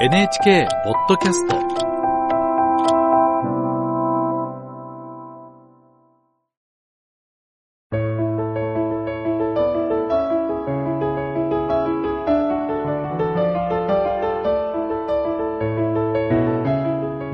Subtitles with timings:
[0.00, 1.56] NHK ポッドキャスト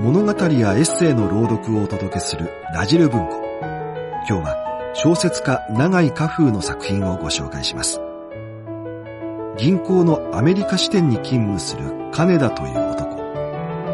[0.01, 3.45] 物語やエッセイの朗読をお届けするラジル文庫。
[4.27, 8.01] 今日は小説家永井家風の作品をご紹介します。
[9.57, 13.15] 銀行のアメリカ支店に勤務する金田という男。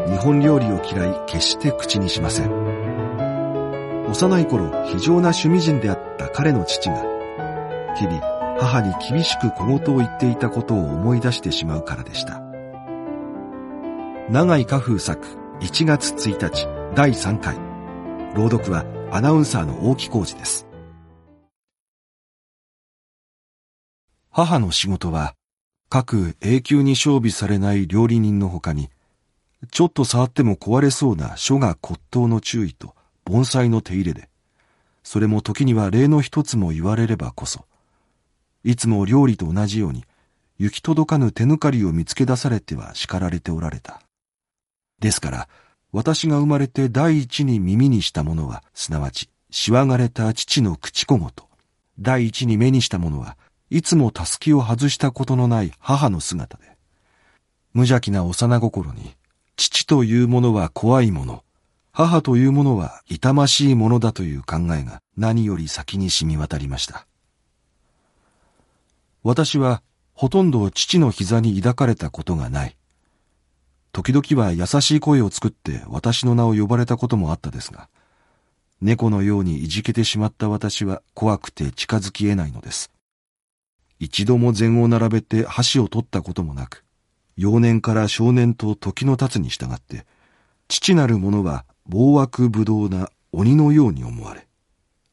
[0.09, 2.51] 日本料理を嫌い決して口にしません。
[4.09, 6.95] 幼い頃非常な趣味人であった彼の父が
[7.95, 8.19] 日々
[8.59, 12.41] 母に厳しく小言を言っていたことを思い出してしまうからでした。
[14.31, 15.27] 永井家風作
[15.59, 17.57] 1月1日第3回
[18.33, 20.65] 朗読はアナウンサーの大木浩二です
[24.29, 25.35] 母の仕事は
[25.91, 28.89] 各永久に消費されない料理人のほかに
[29.69, 34.27] ちょっと触っても壊れそうな書が骨董の注意と盆栽の手入れで
[35.03, 37.65] それも時には例の一つも言われればこそ
[38.63, 40.03] いつも料理と同じように
[40.57, 44.01] 行き届かぬ手抜かりを見つけ出されては叱られておられた
[45.01, 45.49] ですから、
[45.91, 51.29] 私が生まれて第一に耳にしたものは、すなわち、しわがれた父の口小言。
[51.99, 53.35] 第一に目にしたものは、
[53.71, 56.63] いつもたすきを外したことのない母の姿で、
[57.73, 59.15] 無邪気な幼心に、
[59.55, 61.45] 父というものは怖いもの、
[61.93, 67.07] 母というものは痛ましいものだという考えが何より先に染み渡りました。
[69.23, 69.81] 私は、
[70.13, 72.75] ほとんど父の膝に抱かれたことがない。
[73.93, 77.87] 時々は優しい声を作って私の名を呼ばれたこともあったですが、
[78.81, 82.91] 猫のようにいじけてしまった私は怖くて近づき得ないのです。
[84.01, 86.83] 一度も禅を並べて箸を取ったこともなく、
[87.37, 90.07] 幼年から少年と時の経つに従って、
[90.67, 94.47] 父なる者は暴悪不動な鬼のように思われ、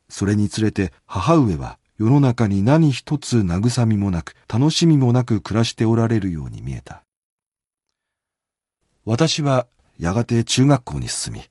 [0.09, 7.03] それにつれて母上は世の中に何一つ慰みもなく楽しみもなく暮らしておられるように見えた。
[9.05, 9.67] 私は
[9.99, 11.43] やがて中学校に進み、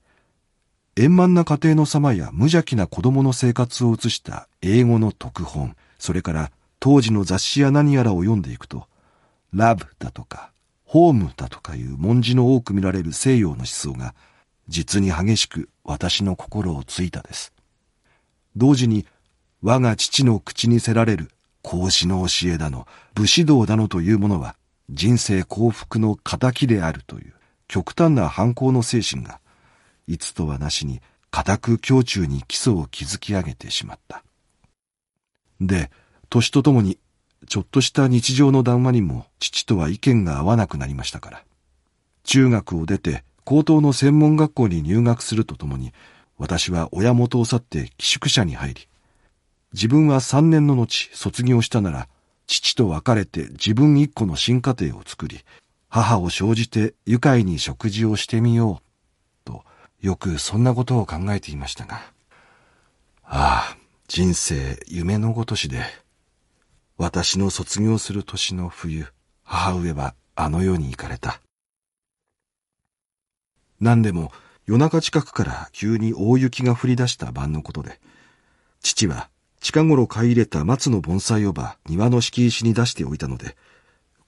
[0.95, 8.87] 円満な家庭の様や無邪気な子供の生活を映した英語の特本、それから当時の雑誌や何やらを読んでいくと、
[9.53, 10.51] ラブだとか、
[10.85, 14.13] ホームだとかいう文字の多く見られる西洋の思想が、
[14.67, 17.53] 実に激しく私の心をついたです。
[18.55, 19.05] 同時に、
[19.61, 24.55] 我が父の口にせられる孔子の教えだの、武士道だのというものは、
[24.89, 27.33] 人生幸福の仇であるという、
[27.67, 29.39] 極端な反抗の精神が、
[30.07, 31.01] いつとはなしに
[31.31, 34.23] 固く胸中に基礎を築き上げてしまった。
[35.59, 35.91] で、
[36.29, 36.97] 年とともに、
[37.47, 41.43] ちょっとした日常の談話にも父とは意見が合わなくなりましたから。
[42.23, 45.93] 中学を出て高等の専門学校に入学するとともに、
[46.37, 48.87] 私は親元を去って寄宿舎に入り、
[49.73, 52.07] 自分は三年の後卒業したなら、
[52.45, 55.39] 父と別れて自分一個の新家庭を作り、
[55.87, 59.63] 母を生じて愉快に食事をしてみよう、と、
[60.01, 62.01] よくそんなことを考えていましたが、
[63.23, 63.77] ああ、
[64.07, 65.83] 人生夢のごとしで、
[66.99, 69.05] 私の卒業する年の冬、
[69.43, 71.41] 母上はあの世に行かれた。
[73.79, 74.31] 何でも
[74.65, 77.99] 夜中近くから急に大雪が降り出した晩のことで、
[78.81, 79.29] 父は
[79.61, 83.55] 近頃買い入れた松の盆栽をば庭の敷石に出しておいたので、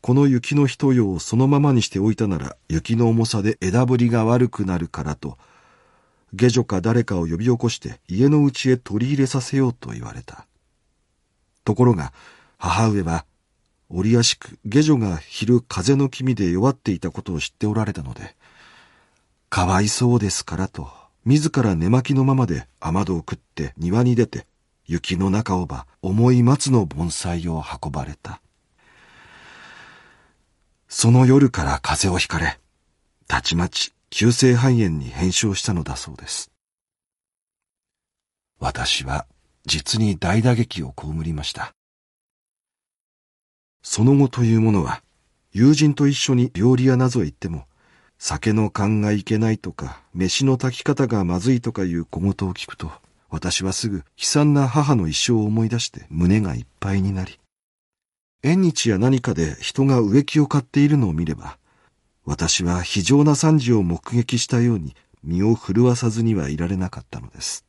[0.01, 5.39] この雪の一夜をそのままにしておいたなら雪の重さで枝ぶりが悪くなるからと、
[6.35, 10.45] 下女か誰かを呼び起こして家の内へ取り入れさせようと言われた。
[11.65, 12.13] ところが、
[12.59, 13.25] 母上は、
[13.87, 18.35] 折やしく下女が昼風の気味で弱っていたことを知っておられたので、
[19.49, 20.91] かわいそうですからと、
[21.25, 24.45] 自ら寝巻きのままで雨戸を食って庭に出て、
[24.85, 28.41] 雪の中をば重い松の盆栽を運ばれた。
[30.89, 32.59] その夜から風邪をひかれ、
[33.27, 36.51] たちまち急性肺炎に変症したのだそうです。
[38.59, 39.25] 私は
[39.65, 41.73] 実に大打撃を被りました。
[43.81, 45.01] その後というものは、
[45.51, 47.65] 友人と一緒に料理屋なぞへ行っても、
[48.17, 52.91] 酒の勘がいけないとか、飯の炊き方がまずいとかいう小言を聞くと、
[53.29, 57.39] 私はすぐ悲惨な母の一生を思い出して胸がいっぱいになり、
[58.41, 61.57] 縁日や何かで人が植木を買っているのを見れば、
[62.25, 67.65] 私は非常な惨事を目撃したように身を震わさずにはいられなかったのです。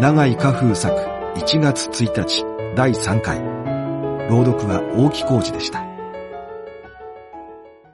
[0.00, 0.94] 長井花風作
[1.40, 2.44] 1月1日
[2.76, 3.40] 第3回。
[4.30, 5.87] 朗読は大木浩二でした。